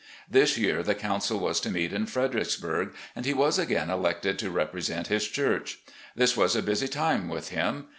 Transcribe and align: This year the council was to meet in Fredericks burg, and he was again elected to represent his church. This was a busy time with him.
This 0.27 0.57
year 0.57 0.81
the 0.81 0.95
council 0.95 1.37
was 1.37 1.59
to 1.59 1.69
meet 1.69 1.93
in 1.93 2.07
Fredericks 2.07 2.55
burg, 2.55 2.95
and 3.15 3.23
he 3.23 3.35
was 3.35 3.59
again 3.59 3.91
elected 3.91 4.39
to 4.39 4.49
represent 4.49 5.09
his 5.09 5.27
church. 5.27 5.77
This 6.15 6.35
was 6.35 6.55
a 6.55 6.63
busy 6.63 6.87
time 6.87 7.29
with 7.29 7.49
him. 7.49 7.85